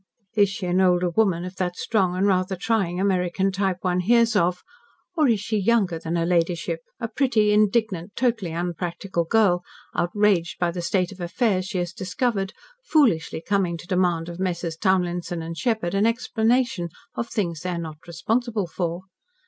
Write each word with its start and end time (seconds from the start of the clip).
Is 0.33 0.49
she 0.49 0.65
an 0.65 0.81
older 0.81 1.11
woman 1.11 1.45
of 1.45 1.57
that 1.57 1.75
strong 1.77 2.15
and 2.15 2.25
rather 2.25 2.55
trying 2.55 2.99
American 2.99 3.51
type 3.51 3.77
one 3.81 3.99
hears 3.99 4.35
of, 4.35 4.63
or 5.15 5.27
is 5.27 5.39
she 5.39 5.57
younger 5.59 5.99
than 5.99 6.15
her 6.15 6.25
ladyship, 6.25 6.79
a 6.99 7.07
pretty, 7.07 7.51
indignant, 7.53 8.15
totally 8.15 8.49
unpractical 8.51 9.25
girl, 9.25 9.61
outraged 9.93 10.57
by 10.57 10.71
the 10.71 10.81
state 10.81 11.11
of 11.11 11.21
affairs 11.21 11.67
she 11.67 11.77
has 11.77 11.93
discovered, 11.93 12.51
foolishly 12.83 13.43
coming 13.47 13.77
to 13.77 13.85
demand 13.85 14.27
of 14.27 14.39
Messrs. 14.39 14.75
Townlinson 14.75 15.43
& 15.53 15.53
Sheppard 15.53 15.93
an 15.93 16.07
explanation 16.07 16.89
of 17.13 17.29
things 17.29 17.59
they 17.59 17.69
are 17.69 17.77
not 17.77 18.07
responsible 18.07 18.65
for? 18.65 19.01